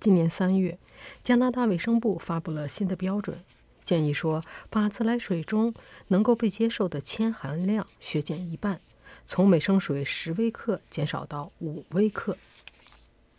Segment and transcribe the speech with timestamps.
[0.00, 0.78] 今年三月，
[1.22, 3.38] 加拿大卫生部发布了新的标准，
[3.84, 5.74] 建议说把自来水中
[6.08, 8.80] 能够被接受的铅含量削减一半，
[9.26, 12.38] 从每升水十微克减少到五微克。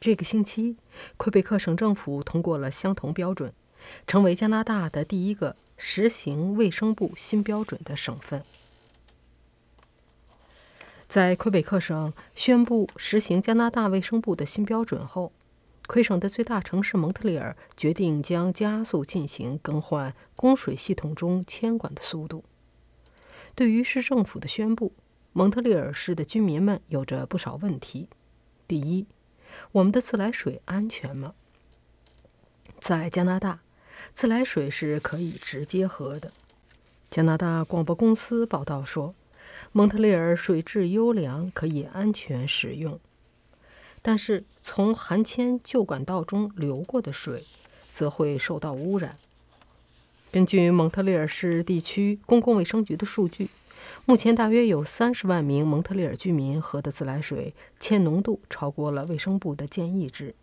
[0.00, 0.76] 这个星期，
[1.16, 3.52] 魁北克省政府通过了相同标准，
[4.08, 8.42] 成为加拿大的第一个实行卫生部新标准的省份。
[11.08, 15.32] 在魁北克省宣布实行加拿大卫生部的新标准后，
[15.88, 22.44] 魁省的最大城市蒙特利尔决定将加速进行更换供水系统中铅管的速度。
[23.54, 24.92] 对于市政府的宣布，
[25.32, 28.06] 蒙特利尔市的居民们有着不少问题。
[28.68, 29.06] 第一，
[29.72, 31.32] 我们的自来水安全吗？
[32.78, 33.60] 在加拿大，
[34.12, 36.30] 自来水是可以直接喝的。
[37.10, 39.14] 加拿大广播公司报道说，
[39.72, 43.00] 蒙特利尔水质优良，可以安全使用。
[44.08, 47.44] 但是，从含铅旧管道中流过的水，
[47.92, 49.18] 则会受到污染。
[50.32, 53.50] 根据蒙特利尔市地区公共卫生局的数据，
[54.06, 60.34] 目前大约有三十万名蒙特利尔居民喝的自来水铅浓度超过了卫生部的建议值。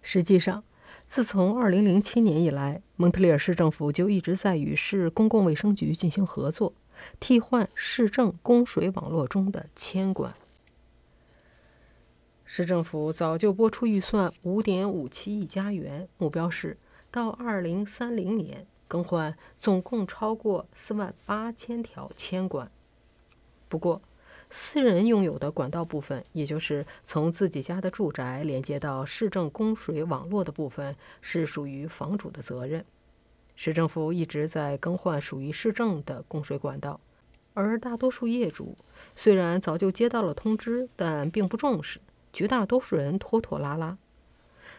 [0.00, 0.64] 实际上，
[1.04, 6.72] 自从2007年以来，蒙特利尔市政府就一直在与市公共卫生局进行合作，
[7.20, 10.32] 替换市政供水网络中的铅管。
[12.56, 16.74] 市政府早就拨出预算五点五七亿加元，目标是
[17.10, 22.70] 到二零三零年更换总共超过四万八千条铅管。
[23.68, 24.00] 不过，
[24.48, 32.82] 私人拥有的管道部分，也就是从自己家的住宅连接到市政供水网络的部分，是属于房主的责任。
[33.54, 36.98] 市政府一直在更换属于市政的供水管道，
[37.52, 38.78] 而大多数业主
[39.14, 42.00] 虽然早就接到了通知，但并不重视。
[42.36, 43.96] 绝大多数人拖拖拉拉。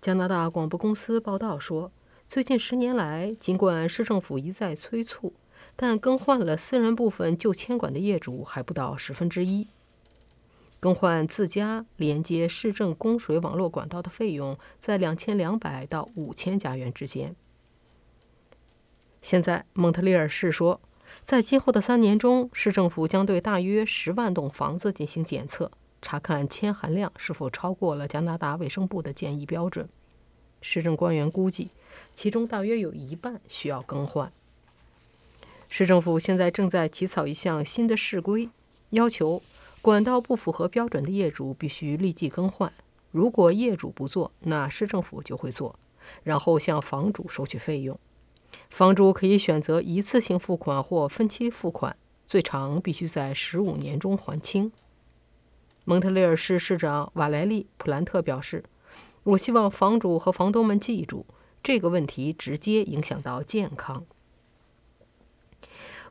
[0.00, 1.90] 加拿大广播公司报道说，
[2.28, 5.32] 最近十年来，尽管市政府一再催促，
[5.74, 9.66] 但更换了私人部分旧铅管的业主还不到十分之一。
[10.78, 17.34] 更换自家连接市政供水网络管道的费用在两千两百到五千加元之间。
[19.22, 20.80] 现在，蒙特利尔市说，
[21.24, 25.72] 在今后的三年中，市政府将对大约十万栋房子进行检测。
[26.02, 29.88] 查看铅含量是否超过了加拿大卫生部的建议标准。
[30.62, 31.70] 市政官员估计，
[32.14, 34.32] 其中大约有一半需要更换。
[35.68, 38.50] 市政府现在正在起草一项新的市规，
[38.90, 39.42] 要求
[39.80, 42.72] 管道不符合标准的业主必须立即更换。
[43.10, 45.78] 如果业主不做，那市政府就会做，
[46.22, 47.98] 然后向房主收取费用。
[48.68, 51.96] 房主可以选择一次性付款或分期付款，
[52.26, 54.72] 最长必须在十五年中还清。
[55.84, 58.62] 蒙特利尔市市长瓦莱利·普兰特表示
[59.24, 61.24] ：“我希望房主和房东们记住，
[61.62, 64.04] 这个问题直接影响到健康。”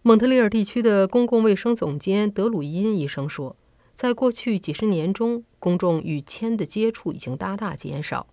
[0.02, 3.56] 蒙特利尔地区的公共卫生总监德鲁因医生说
[3.94, 8.28] ：“在过去几十年中，公众与铅的接触已经大大减少。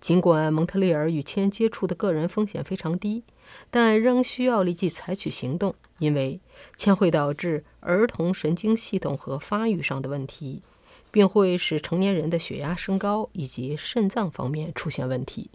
[0.00, 3.24] 尽管蒙特利尔与铅接触的个人风险非常低，
[3.70, 6.40] 但仍需要立即采取行动，因为……”
[6.76, 10.62] 铅会导致儿童神经系统和发育上的问题，
[11.10, 15.50] 并会使成年人的血压升高以及肾脏方面出现问题。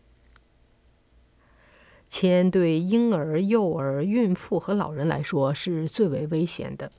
[2.08, 6.92] 铅对婴儿、幼儿、孕妇和老人来说是最为危险的。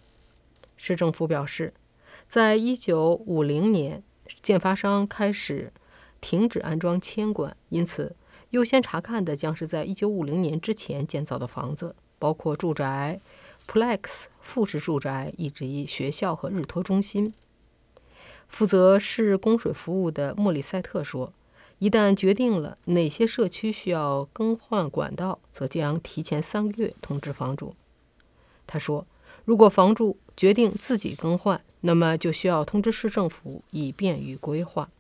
[0.76, 1.72] 市政府表示，
[2.28, 4.02] 在一九五零年，
[4.42, 5.72] 建发商开始
[6.20, 8.14] 停止安装铅管，因此
[8.50, 13.20] 优先查看的将是在一九五零年之前建造的房子，包括住宅。
[13.68, 17.32] Plex 复式住宅以及学校和日托中心。
[18.48, 21.32] 负责市供水服务的莫里塞特说
[21.78, 27.76] ：“一旦决定了哪些社区需要更换管道，则将提前三个月通知房主。”
[28.66, 29.06] 他说
[29.46, 34.90] ：“如果房主决定自己更换，那么就需要通知市政府，以便于规划。”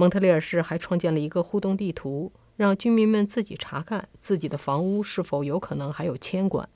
[0.00, 6.70] 蒙特利尔市还创建了一个互动地图，让居民们自己查看自己的房屋是否有可能还有铅管。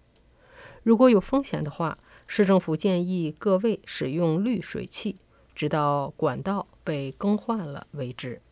[0.82, 5.16] 如果有风险的话，市政府建议各位使用滤水器，
[5.54, 8.42] 直到管道被更换了为止。